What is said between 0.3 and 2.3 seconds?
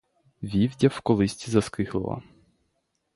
Вівдя в колисці заскиглила.